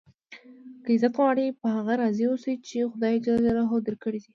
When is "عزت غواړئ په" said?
0.95-1.67